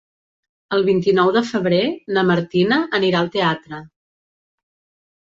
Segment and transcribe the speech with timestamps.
[0.75, 1.81] El vint-i-nou de febrer
[2.17, 3.83] na Martina anirà al teatre.